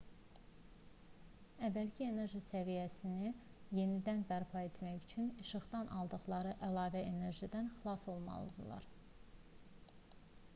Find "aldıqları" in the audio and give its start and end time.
5.99-6.57